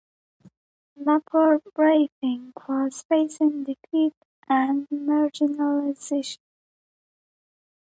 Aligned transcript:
"Labour 0.95 1.61
Briefing" 1.75 2.53
was 2.67 3.03
facing 3.07 3.65
defeat 3.65 4.15
and 4.49 4.87
marginalisation. 4.89 6.39